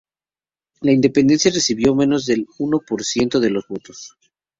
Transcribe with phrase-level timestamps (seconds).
[0.79, 4.17] La independencia recibió menos del uno por ciento de los votos.